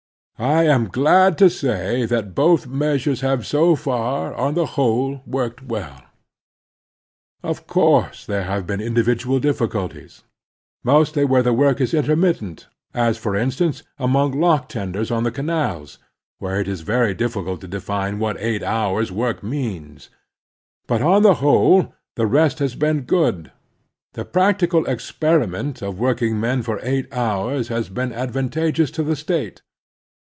[0.39, 5.61] I am glad to say that both measures have so far, on the whole, worked
[5.61, 6.01] well.
[7.43, 10.23] Of course 292 The Strenuous Life there have been individtial diffictilties,
[10.83, 15.99] mostly where the work is intermittent, as, for instance, among lock tenders on the canals,
[16.39, 20.09] where it is very difficult to define what eight hotirs* work means.
[20.87, 23.51] But, on the whole, the result has been good.
[24.13, 29.61] The practical experiment of working men for eight hours has been advantageous to the State.